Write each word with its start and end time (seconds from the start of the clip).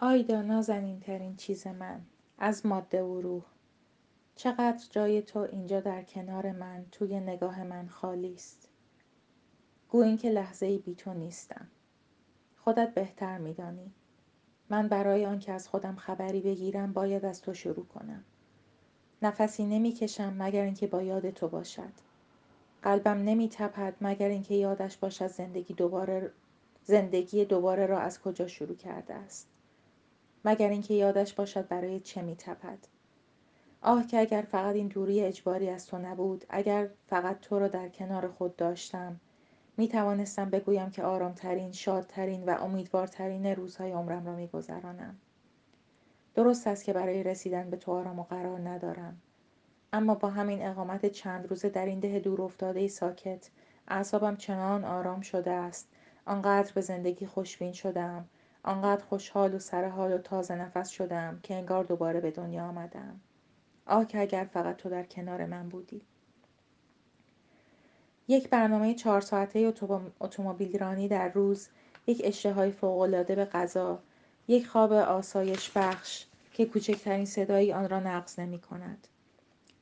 آیدا 0.00 0.42
نازنین 0.42 1.00
ترین 1.00 1.36
چیز 1.36 1.66
من 1.66 2.00
از 2.38 2.66
ماده 2.66 3.02
و 3.02 3.20
روح. 3.20 3.42
چقدر 4.34 4.86
جای 4.90 5.22
تو 5.22 5.38
اینجا 5.38 5.80
در 5.80 6.02
کنار 6.02 6.52
من 6.52 6.86
توی 6.92 7.20
نگاه 7.20 7.64
من 7.64 7.88
خالی 7.88 8.34
است. 8.34 8.68
گو 9.88 9.98
اینکه 9.98 10.30
لحظه 10.30 10.78
بی 10.78 10.94
تو 10.94 11.14
نیستم. 11.14 11.66
خودت 12.56 12.94
بهتر 12.94 13.38
میدانی. 13.38 13.92
من 14.70 14.88
برای 14.88 15.26
آنکه 15.26 15.52
از 15.52 15.68
خودم 15.68 15.96
خبری 15.96 16.40
بگیرم 16.40 16.92
باید 16.92 17.24
از 17.24 17.42
تو 17.42 17.54
شروع 17.54 17.86
کنم. 17.86 18.24
نفسی 19.22 19.64
نمی‌کشم 19.64 20.34
مگر 20.38 20.62
اینکه 20.62 20.86
با 20.86 21.02
یاد 21.02 21.30
تو 21.30 21.48
باشد. 21.48 21.92
قلبم 22.82 23.18
نمیتپد 23.18 23.94
مگر 24.00 24.28
اینکه 24.28 24.54
یادش 24.54 24.96
باشد 24.96 25.26
زندگی 25.26 25.74
دوباره 25.74 26.32
زندگی 26.84 27.44
دوباره 27.44 27.86
را 27.86 27.98
از 27.98 28.22
کجا 28.22 28.46
شروع 28.46 28.76
کرده 28.76 29.14
است. 29.14 29.48
مگر 30.46 30.68
اینکه 30.68 30.94
یادش 30.94 31.34
باشد 31.34 31.68
برای 31.68 32.00
چه 32.00 32.22
میتپد 32.22 32.78
آه 33.82 34.06
که 34.06 34.20
اگر 34.20 34.42
فقط 34.42 34.74
این 34.74 34.88
دوری 34.88 35.20
اجباری 35.20 35.70
از 35.70 35.86
تو 35.86 35.98
نبود 35.98 36.44
اگر 36.48 36.88
فقط 37.06 37.40
تو 37.40 37.58
را 37.58 37.68
در 37.68 37.88
کنار 37.88 38.28
خود 38.28 38.56
داشتم 38.56 39.20
می 39.76 39.88
توانستم 39.88 40.50
بگویم 40.50 40.90
که 40.90 41.02
آرامترین 41.02 41.72
شادترین 41.72 42.44
و 42.44 42.56
امیدوارترین 42.60 43.46
روزهای 43.46 43.92
عمرم 43.92 44.26
را 44.26 44.36
می 44.36 44.46
گذرانم. 44.46 45.16
درست 46.34 46.66
است 46.66 46.84
که 46.84 46.92
برای 46.92 47.22
رسیدن 47.22 47.70
به 47.70 47.76
تو 47.76 47.92
آرام 47.92 48.18
و 48.18 48.22
قرار 48.22 48.68
ندارم 48.68 49.20
اما 49.92 50.14
با 50.14 50.30
همین 50.30 50.66
اقامت 50.66 51.06
چند 51.06 51.46
روزه 51.46 51.68
در 51.68 51.86
این 51.86 52.00
ده 52.00 52.18
دور 52.18 52.42
افتاده 52.42 52.88
ساکت 52.88 53.50
اعصابم 53.88 54.36
چنان 54.36 54.84
آرام 54.84 55.20
شده 55.20 55.50
است 55.50 55.88
آنقدر 56.26 56.72
به 56.74 56.80
زندگی 56.80 57.26
خوشبین 57.26 57.72
شدم 57.72 58.28
آنقدر 58.66 59.04
خوشحال 59.04 59.54
و 59.54 59.58
سرحال 59.58 60.12
و 60.12 60.18
تازه 60.18 60.54
نفس 60.54 60.88
شدم 60.88 61.40
که 61.42 61.54
انگار 61.54 61.84
دوباره 61.84 62.20
به 62.20 62.30
دنیا 62.30 62.64
آمدم 62.64 63.20
آه 63.86 64.06
که 64.06 64.20
اگر 64.20 64.44
فقط 64.44 64.76
تو 64.76 64.88
در 64.88 65.02
کنار 65.02 65.46
من 65.46 65.68
بودی 65.68 66.02
یک 68.28 68.50
برنامه 68.50 68.94
چهار 68.94 69.20
ساعته 69.20 69.72
اتومبیل 70.20 70.78
رانی 70.78 71.08
در 71.08 71.28
روز 71.28 71.68
یک 72.06 72.20
اشتهای 72.24 72.70
فوقالعاده 72.70 73.34
به 73.34 73.44
غذا 73.44 73.98
یک 74.48 74.66
خواب 74.66 74.92
آسایش 74.92 75.70
بخش 75.70 76.26
که 76.52 76.66
کوچکترین 76.66 77.24
صدایی 77.24 77.72
آن 77.72 77.88
را 77.88 78.00
نقض 78.00 78.38
نمی 78.38 78.58
کند. 78.58 79.08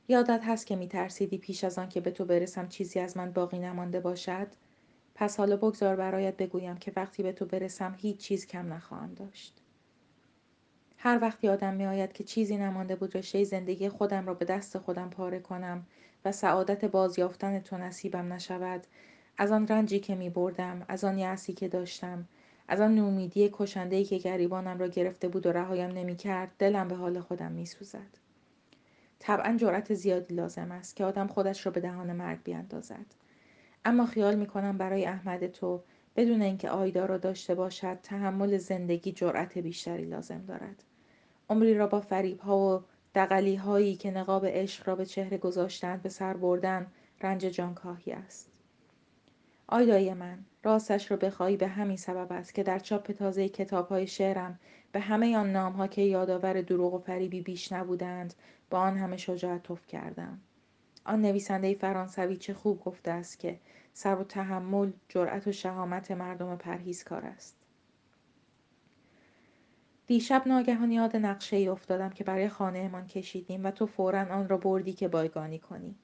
یادت 0.07 0.41
هست 0.43 0.67
که 0.67 0.75
می 0.75 0.87
ترسیدی 0.87 1.37
پیش 1.37 1.63
از 1.63 1.79
آن 1.79 1.89
که 1.89 2.01
به 2.01 2.11
تو 2.11 2.25
برسم 2.25 2.67
چیزی 2.67 2.99
از 2.99 3.17
من 3.17 3.31
باقی 3.31 3.59
نمانده 3.59 3.99
باشد؟ 3.99 4.47
پس 5.15 5.37
حالا 5.37 5.57
بگذار 5.57 5.95
برایت 5.95 6.37
بگویم 6.37 6.77
که 6.77 6.91
وقتی 6.95 7.23
به 7.23 7.31
تو 7.31 7.45
برسم 7.45 7.95
هیچ 7.97 8.17
چیز 8.17 8.47
کم 8.47 8.73
نخواهم 8.73 9.13
داشت. 9.13 9.61
هر 10.97 11.19
وقت 11.21 11.43
یادم 11.43 11.73
می 11.73 11.85
آید 11.85 12.13
که 12.13 12.23
چیزی 12.23 12.57
نمانده 12.57 12.95
بود 12.95 13.17
رشته 13.17 13.43
زندگی 13.43 13.89
خودم 13.89 14.27
را 14.27 14.33
به 14.33 14.45
دست 14.45 14.77
خودم 14.77 15.09
پاره 15.09 15.39
کنم 15.39 15.85
و 16.25 16.31
سعادت 16.31 16.85
بازیافتن 16.85 17.59
تو 17.59 17.77
نصیبم 17.77 18.33
نشود 18.33 18.87
از 19.37 19.51
آن 19.51 19.67
رنجی 19.67 19.99
که 19.99 20.15
می 20.15 20.29
بردم 20.29 20.85
از 20.87 21.03
آن 21.03 21.17
یعصی 21.17 21.53
که 21.53 21.67
داشتم 21.67 22.27
از 22.67 22.81
آن 22.81 22.95
نومیدی 22.95 23.49
کشندهای 23.53 24.03
که 24.03 24.17
گریبانم 24.17 24.79
را 24.79 24.87
گرفته 24.87 25.27
بود 25.27 25.45
و 25.45 25.51
رهایم 25.51 25.91
نمی‌کرد 25.91 26.51
دلم 26.59 26.87
به 26.87 26.95
حال 26.95 27.19
خودم 27.19 27.51
میسوزد 27.51 28.17
طبعا 29.19 29.57
جرأت 29.57 29.93
زیادی 29.93 30.35
لازم 30.35 30.71
است 30.71 30.95
که 30.95 31.05
آدم 31.05 31.27
خودش 31.27 31.65
را 31.65 31.71
به 31.71 31.79
دهان 31.79 32.13
مرگ 32.13 32.43
بیاندازد 32.43 33.05
اما 33.85 34.05
خیال 34.05 34.35
می‌کنم 34.35 34.77
برای 34.77 35.05
احمد 35.05 35.47
تو 35.47 35.83
بدون 36.15 36.41
اینکه 36.41 36.69
آیدا 36.69 37.05
را 37.05 37.17
داشته 37.17 37.55
باشد 37.55 37.97
تحمل 38.03 38.57
زندگی 38.57 39.11
جرأت 39.11 39.57
بیشتری 39.57 40.05
لازم 40.05 40.45
دارد. 40.47 40.83
عمری 41.49 41.73
را 41.73 41.87
با 41.87 42.03
ها 42.43 42.57
و 42.57 42.83
دقلی 43.15 43.55
هایی 43.55 43.95
که 43.95 44.11
نقاب 44.11 44.45
عشق 44.45 44.87
را 44.87 44.95
به 44.95 45.05
چهره 45.05 45.37
گذاشتند 45.37 46.01
به 46.01 46.09
سر 46.09 46.33
بردن 46.33 46.87
رنج 47.21 47.45
جانکاهی 47.45 48.11
است. 48.11 48.51
آیدای 49.67 50.13
من 50.13 50.45
راستش 50.63 51.11
را 51.11 51.17
بخواهی 51.17 51.57
به 51.57 51.67
همین 51.67 51.97
سبب 51.97 52.31
است 52.31 52.53
که 52.53 52.63
در 52.63 52.79
چاپ 52.79 53.11
تازه 53.11 53.49
کتاب 53.49 53.87
های 53.87 54.07
شعرم 54.07 54.59
به 54.91 54.99
همه 54.99 55.37
آن 55.37 55.51
نام 55.51 55.73
ها 55.73 55.87
که 55.87 56.01
یادآور 56.01 56.61
دروغ 56.61 56.93
و 56.93 56.97
فریبی 56.97 57.41
بیش 57.41 57.71
نبودند 57.71 58.33
با 58.69 58.79
آن 58.79 58.97
همه 58.97 59.17
شجاعت 59.17 59.63
توف 59.63 59.87
کردم. 59.87 60.39
آن 61.05 61.21
نویسنده 61.21 61.73
فرانسوی 61.73 62.37
چه 62.37 62.53
خوب 62.53 62.83
گفته 62.83 63.11
است 63.11 63.39
که 63.39 63.59
سر 63.93 64.15
و 64.15 64.23
تحمل 64.23 64.91
جرأت 65.09 65.47
و 65.47 65.51
شهامت 65.51 66.11
مردم 66.11 66.55
پرهیزکار 66.55 67.25
است. 67.25 67.55
دیشب 70.07 70.43
ناگهان 70.45 70.91
یاد 70.91 71.15
نقشه 71.15 71.55
ای 71.57 71.67
افتادم 71.67 72.09
که 72.09 72.23
برای 72.23 72.49
خانهمان 72.49 73.07
کشیدیم 73.07 73.65
و 73.65 73.71
تو 73.71 73.85
فورا 73.85 74.19
آن 74.19 74.49
را 74.49 74.57
بردی 74.57 74.93
که 74.93 75.07
بایگانی 75.07 75.59
کنی. 75.59 75.95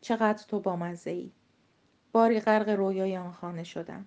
چقدر 0.00 0.44
تو 0.48 0.60
بامزه 0.60 1.10
ای 1.10 1.32
باری 2.12 2.40
غرق 2.40 2.68
رویای 2.68 3.16
آن 3.16 3.32
خانه 3.32 3.64
شدم. 3.64 4.06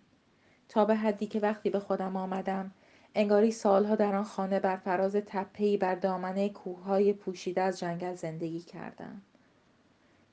تا 0.69 0.85
به 0.85 0.95
حدی 0.95 1.27
که 1.27 1.39
وقتی 1.39 1.69
به 1.69 1.79
خودم 1.79 2.15
آمدم 2.15 2.71
انگاری 3.15 3.51
سالها 3.51 3.95
در 3.95 4.15
آن 4.15 4.23
خانه 4.23 4.59
بر 4.59 4.77
فراز 4.77 5.15
تپهای 5.15 5.77
بر 5.77 5.95
دامنه 5.95 6.49
کوههای 6.49 7.13
پوشیده 7.13 7.61
از 7.61 7.79
جنگل 7.79 8.15
زندگی 8.15 8.59
کردم. 8.59 9.21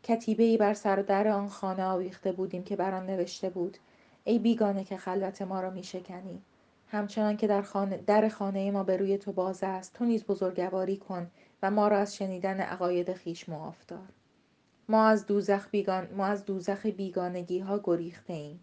ای 0.08 0.56
بر 0.56 0.74
سر 0.74 0.96
در 0.96 1.28
آن 1.28 1.48
خانه 1.48 1.84
آویخته 1.84 2.32
بودیم 2.32 2.64
که 2.64 2.76
بر 2.76 2.94
آن 2.94 3.06
نوشته 3.06 3.50
بود 3.50 3.78
ای 4.24 4.38
بیگانه 4.38 4.84
که 4.84 4.96
خلوت 4.96 5.42
ما 5.42 5.60
را 5.60 5.70
میشکنی 5.70 6.42
همچنان 6.86 7.36
که 7.36 7.46
در, 7.46 7.62
خانه 7.62 7.96
در 7.96 8.28
خانه 8.28 8.70
ما 8.70 8.82
به 8.84 8.96
روی 8.96 9.18
تو 9.18 9.32
باز 9.32 9.62
است 9.62 9.94
تو 9.94 10.04
نیز 10.04 10.24
بزرگواری 10.24 10.96
کن 10.96 11.30
و 11.62 11.70
ما 11.70 11.88
را 11.88 11.98
از 11.98 12.16
شنیدن 12.16 12.60
عقاید 12.60 13.12
خیش 13.12 13.48
معاف 13.48 13.86
دار 13.86 14.08
ما 14.88 15.06
از 15.06 15.26
دوزخ, 15.26 15.68
بیگان... 15.70 16.08
ما 16.16 16.26
از 16.26 16.44
دوزخ 16.44 16.86
بیگانگی 16.86 17.58
ها 17.58 17.80
گریخته 17.84 18.32
ایم 18.32 18.60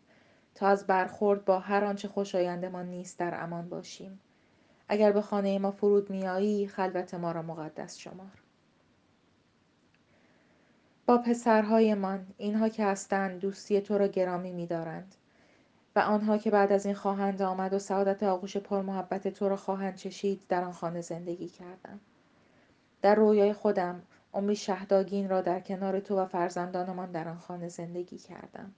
تا 0.56 0.68
از 0.68 0.88
برخورد 0.88 1.46
با 1.46 1.60
هر 1.60 1.84
آنچه 1.84 2.08
خوشایندمان 2.08 2.86
نیست 2.86 3.20
در 3.20 3.44
امان 3.44 3.70
باشیم. 3.70 4.20
اگر 4.88 5.12
به 5.12 5.22
خانه 5.22 5.60
ما 5.60 5.72
فرود 5.72 6.10
میایی 6.10 6.68
خلوت 6.68 7.14
ما 7.14 7.32
را 7.32 7.42
مقدس 7.42 7.98
شمار. 7.98 8.45
با 11.08 11.18
پسرهایمان 11.18 12.28
اینها 12.38 12.70
که 12.70 12.86
هستند 12.86 13.40
دوستی 13.40 13.82
تو 13.82 13.98
را 13.98 14.08
گرامی 14.08 14.52
میدارند. 14.52 15.16
و 15.96 16.00
آنها 16.00 16.38
که 16.38 16.52
بعد 16.52 16.72
از 16.72 16.86
این 16.86 16.96
خواهند 16.96 17.42
آمد 17.42 17.74
و 17.74 17.80
سعادت 17.80 18.24
آغوش 18.24 18.58
پر 18.58 18.82
محبت 18.82 19.28
تو 19.28 19.50
را 19.50 19.56
خواهند 19.56 19.96
چشید 19.96 20.42
در 20.50 20.64
آن 20.64 20.72
خانه 20.72 21.02
زندگی 21.02 21.48
کردم. 21.48 22.00
در 23.02 23.16
رویای 23.16 23.54
خودم 23.54 24.02
عمری 24.34 24.56
شهداگین 24.56 25.30
را 25.30 25.42
در 25.42 25.60
کنار 25.60 26.00
تو 26.00 26.20
و 26.20 26.26
فرزندانمان 26.26 27.12
در 27.12 27.28
آن 27.28 27.38
خانه 27.38 27.70
زندگی 27.70 28.18
کردم. 28.18 28.72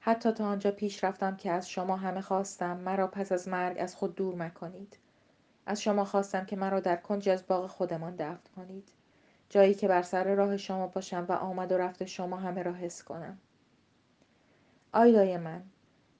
حتی 0.00 0.32
تا 0.32 0.46
آنجا 0.46 0.70
پیش 0.70 1.04
رفتم 1.04 1.36
که 1.36 1.50
از 1.50 1.70
شما 1.70 1.96
همه 1.96 2.20
خواستم 2.20 2.76
مرا 2.76 3.06
پس 3.06 3.32
از 3.32 3.48
مرگ 3.48 3.76
از 3.80 3.96
خود 3.96 4.14
دور 4.14 4.34
مکنید. 4.34 4.98
از 5.66 5.82
شما 5.82 6.04
خواستم 6.04 6.44
که 6.44 6.56
مرا 6.56 6.80
در 6.80 6.96
کنج 6.96 7.28
از 7.28 7.46
باغ 7.46 7.66
خودمان 7.66 8.16
دفن 8.16 8.38
کنید. 8.56 8.88
جایی 9.50 9.74
که 9.74 9.88
بر 9.88 10.02
سر 10.02 10.34
راه 10.34 10.56
شما 10.56 10.86
باشم 10.86 11.26
و 11.28 11.32
آمد 11.32 11.72
و 11.72 11.78
رفت 11.78 12.04
شما 12.04 12.36
همه 12.36 12.62
را 12.62 12.72
حس 12.72 13.02
کنم 13.02 13.38
آیدای 14.92 15.36
من 15.36 15.62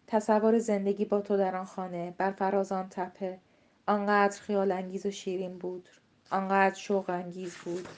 تصور 0.07 0.59
زندگی 0.59 1.05
با 1.05 1.21
تو 1.21 1.37
در 1.37 1.57
آن 1.57 1.65
خانه 1.65 2.15
بر 2.19 2.31
فراز 2.31 2.73
آن 2.73 2.89
تپه 2.89 3.39
آنقدر 3.87 4.41
خیال 4.41 4.73
انگیز 4.73 5.07
و 5.07 5.11
شیرین 5.11 5.59
بود 5.59 5.89
آنقدر 6.31 6.75
شوق 6.75 7.11
انگیز 7.11 7.57
بود 7.57 7.89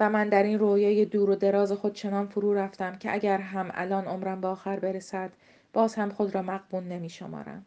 و 0.00 0.10
من 0.10 0.28
در 0.28 0.42
این 0.42 0.58
رویای 0.58 1.04
دور 1.04 1.30
و 1.30 1.34
دراز 1.34 1.72
خود 1.72 1.92
چنان 1.92 2.26
فرو 2.26 2.54
رفتم 2.54 2.98
که 2.98 3.12
اگر 3.12 3.38
هم 3.38 3.70
الان 3.74 4.04
عمرم 4.04 4.40
به 4.40 4.48
آخر 4.48 4.80
برسد 4.80 5.32
باز 5.72 5.94
هم 5.94 6.10
خود 6.10 6.34
را 6.34 6.42
مقبون 6.42 6.88
نمی 6.88 7.08
شمارم. 7.08 7.66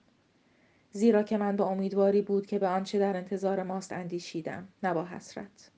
زیرا 0.91 1.24
که 1.24 1.38
من 1.38 1.56
به 1.56 1.64
امیدواری 1.64 2.22
بود 2.22 2.46
که 2.46 2.59
به 2.59 2.68
آنچه 2.68 3.00
در 3.00 3.18
انتظار 3.18 3.64
ماست 3.64 3.94
اندیشیدم 3.94 4.68
نه 4.84 4.94
با 4.94 5.06
حسرت. 5.06 5.72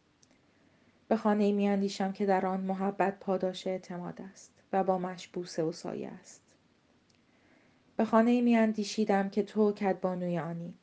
به 1.08 1.16
خانه 1.18 1.52
می 1.52 1.68
اندیشم 1.68 2.12
که 2.12 2.26
در 2.26 2.46
آن 2.46 2.62
محبت 2.62 3.20
پاداش 3.20 3.68
اعتماد 3.68 4.22
است 4.32 4.54
و 4.74 4.84
با 4.84 4.98
مشبوسه 4.98 5.64
و 5.64 5.72
سایه 5.72 6.10
است. 6.10 6.42
به 7.98 8.06
خانه 8.06 8.42
می 8.42 8.56
اندیشیدم 8.56 9.30
که 9.30 9.44
تو 9.44 9.72
کدبانوی 9.72 10.40
آنی. 10.40 10.74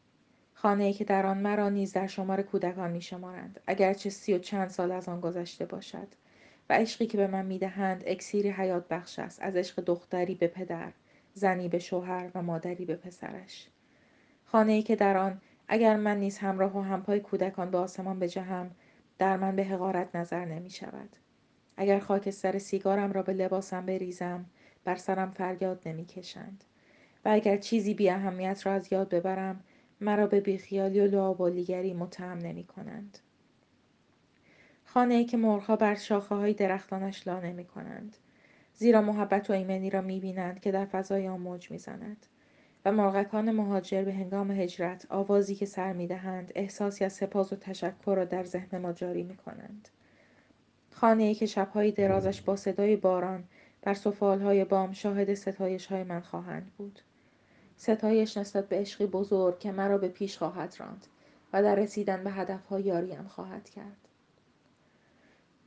ای 0.64 0.92
که 0.92 1.04
در 1.04 1.26
آن 1.26 1.38
مرا 1.38 1.68
نیز 1.68 1.92
در 1.92 2.06
شمار 2.06 2.42
کودکان 2.42 2.90
می 2.90 3.02
شمارند 3.02 3.60
اگرچه 3.66 4.10
سی 4.10 4.34
و 4.34 4.38
چند 4.38 4.68
سال 4.68 4.92
از 4.92 5.08
آن 5.08 5.20
گذشته 5.20 5.66
باشد 5.66 6.08
و 6.70 6.74
عشقی 6.74 7.06
که 7.06 7.16
به 7.16 7.26
من 7.26 7.46
می‌دهند 7.46 8.04
اکسیری 8.06 8.50
حیات 8.50 8.88
بخش 8.88 9.18
است. 9.18 9.42
از 9.42 9.56
عشق 9.56 9.80
دختری 9.80 10.34
به 10.34 10.46
پدر 10.46 10.92
زنی 11.34 11.68
به 11.68 11.78
شوهر 11.78 12.30
و 12.34 12.42
مادری 12.42 12.84
به 12.84 12.96
پسرش. 12.96 13.68
خانه 14.52 14.82
که 14.82 14.96
در 14.96 15.16
آن 15.16 15.40
اگر 15.68 15.96
من 15.96 16.18
نیز 16.18 16.38
همراه 16.38 16.78
و 16.78 16.80
همپای 16.80 17.20
کودکان 17.20 17.70
به 17.70 17.78
آسمان 17.78 18.18
بجهم 18.18 18.70
در 19.18 19.36
من 19.36 19.56
به 19.56 19.64
حقارت 19.64 20.16
نظر 20.16 20.44
نمی 20.44 20.70
شود 20.70 21.16
اگر 21.76 21.98
خاکستر 21.98 22.58
سیگارم 22.58 23.12
را 23.12 23.22
به 23.22 23.32
لباسم 23.32 23.86
بریزم 23.86 24.44
بر 24.84 24.96
سرم 24.96 25.30
فریاد 25.30 25.82
نمی 25.86 26.04
کشند 26.04 26.64
و 27.24 27.28
اگر 27.28 27.56
چیزی 27.56 27.94
بی 27.94 28.10
اهمیت 28.10 28.66
را 28.66 28.72
از 28.72 28.92
یاد 28.92 29.08
ببرم 29.08 29.60
مرا 30.00 30.26
به 30.26 30.40
بیخیالی 30.40 31.00
و 31.00 31.06
لابالیگری 31.06 31.94
متهم 31.94 32.38
نمی 32.38 32.64
کنند. 32.64 33.18
خانه 34.84 35.14
ای 35.14 35.24
که 35.24 35.36
مرغها 35.36 35.76
بر 35.76 35.94
شاخه 35.94 36.34
های 36.34 36.54
درختانش 36.54 37.26
لا 37.26 37.40
نمی 37.40 37.64
کنند. 37.64 38.16
زیرا 38.74 39.02
محبت 39.02 39.50
و 39.50 39.52
ایمنی 39.52 39.90
را 39.90 40.00
می 40.00 40.20
بینند 40.20 40.60
که 40.60 40.72
در 40.72 40.84
فضای 40.84 41.28
آن 41.28 41.40
موج 41.40 41.70
می 41.70 41.78
زند. 41.78 42.26
و 42.88 42.92
مرغکان 42.92 43.50
مهاجر 43.50 44.04
به 44.04 44.12
هنگام 44.12 44.50
هجرت 44.50 45.06
آوازی 45.10 45.54
که 45.54 45.66
سر 45.66 45.92
می 45.92 46.06
دهند 46.06 46.52
احساسی 46.54 47.04
از 47.04 47.12
سپاس 47.12 47.52
و 47.52 47.56
تشکر 47.56 48.14
را 48.14 48.24
در 48.24 48.44
ذهن 48.44 48.78
ما 48.78 48.92
جاری 48.92 49.22
می 49.22 49.36
کنند. 49.36 49.88
خانه 50.92 51.22
ای 51.22 51.34
که 51.34 51.46
شبهای 51.46 51.92
درازش 51.92 52.40
با 52.40 52.56
صدای 52.56 52.96
باران 52.96 53.44
بر 53.82 53.96
های 54.20 54.64
بام 54.64 54.92
شاهد 54.92 55.34
ستایش 55.34 55.86
های 55.86 56.04
من 56.04 56.20
خواهند 56.20 56.72
بود. 56.78 57.00
ستایش 57.76 58.36
نسبت 58.36 58.68
به 58.68 58.76
عشقی 58.76 59.06
بزرگ 59.06 59.58
که 59.58 59.72
مرا 59.72 59.98
به 59.98 60.08
پیش 60.08 60.38
خواهد 60.38 60.76
راند 60.78 61.06
و 61.52 61.62
در 61.62 61.74
رسیدن 61.74 62.24
به 62.24 62.30
هدفها 62.30 62.80
یاریم 62.80 63.28
خواهد 63.28 63.70
کرد. 63.70 64.08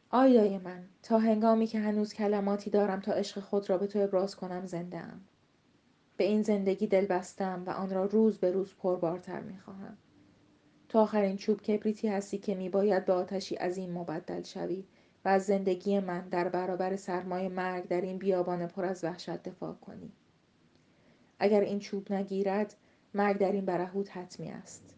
آیای 0.10 0.58
من 0.58 0.84
تا 1.04 1.18
هنگامی 1.18 1.68
که 1.68 1.80
هنوز 1.80 2.14
کلماتی 2.14 2.70
دارم 2.70 3.00
تا 3.00 3.12
عشق 3.12 3.40
خود 3.40 3.70
را 3.70 3.78
به 3.78 3.88
تو 3.88 4.00
ابراز 4.00 4.36
کنم 4.36 4.66
زنده 4.66 4.98
ام. 4.98 5.22
به 6.18 6.24
این 6.24 6.42
زندگی 6.42 6.88
دل 6.88 7.06
بستم 7.06 7.64
و 7.66 7.70
آن 7.70 7.90
را 7.90 8.06
روز 8.06 8.38
به 8.38 8.52
روز 8.52 8.76
پربارتر 8.76 9.40
می 9.40 9.60
خواهم. 9.60 9.98
تو 10.90 11.00
آخرین 11.00 11.38
چوب 11.38 11.62
کبریتی 11.62 12.08
هستی 12.08 12.38
که 12.38 12.56
می 12.56 12.70
باید 12.70 13.06
به 13.06 13.14
آتشی 13.14 13.58
این 13.58 13.92
مبدل 13.92 14.44
شوی 14.44 14.84
و 15.26 15.30
از 15.30 15.46
زندگی 15.46 16.00
من 16.00 16.30
در 16.30 16.50
برابر 16.50 16.96
سرمای 16.96 17.48
مرگ 17.48 17.88
در 17.88 18.02
این 18.02 18.18
بیابان 18.18 18.68
پر 18.68 18.86
از 18.86 19.04
وحشت 19.04 19.44
دفاع 19.44 19.74
کنی. 19.74 20.12
اگر 21.40 21.62
این 21.62 21.80
چوب 21.80 22.12
نگیرد 22.12 22.76
مرگ 23.14 23.38
در 23.38 23.52
این 23.52 23.66
برهوت 23.66 24.18
حتمی 24.18 24.50
است. 24.50 24.96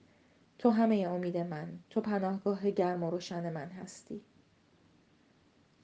تو 0.58 0.70
همه 0.70 0.96
امید 0.96 1.38
من، 1.38 1.80
تو 1.90 2.02
پناهگاه 2.02 2.72
گرم 2.72 3.04
و 3.04 3.10
روشن 3.10 3.54
من 3.54 3.68
هستی. 3.70 4.22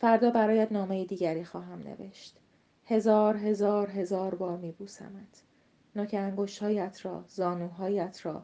فردا 0.02 0.30
برایت 0.32 0.72
نامه 0.72 1.06
دیگری 1.06 1.44
خواهم 1.44 1.80
نوشت. 1.80 2.40
هزار 2.90 3.38
هزار 3.38 3.90
هزار 3.90 4.36
بار 4.36 4.58
می 4.58 4.72
بوسمت. 4.72 5.44
نوک 5.96 6.14
انگشتهایت 6.14 7.06
را، 7.06 7.24
زانوهایت 7.28 8.26
را، 8.26 8.44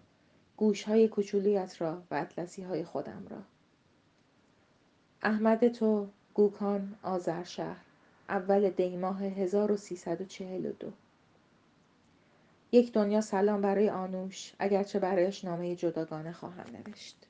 گوشهای 0.57 1.07
کوچولیت 1.07 1.81
را 1.81 2.03
و 2.11 2.15
اطلسی 2.15 2.61
های 2.61 2.83
خودم 2.83 3.27
را. 3.29 3.37
احمد 5.21 5.67
تو 5.67 6.07
گوکان 6.33 6.95
آذرشهر 7.03 7.85
اول 8.29 8.69
دیماه 8.69 9.23
1342 9.23 10.93
یک 12.71 12.93
دنیا 12.93 13.21
سلام 13.21 13.61
برای 13.61 13.89
آنوش 13.89 14.53
اگرچه 14.59 14.99
برایش 14.99 15.45
نامه 15.45 15.75
جداگانه 15.75 16.31
خواهم 16.31 16.65
نوشت 16.73 17.24